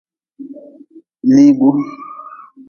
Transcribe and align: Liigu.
Liigu. 1.33 1.71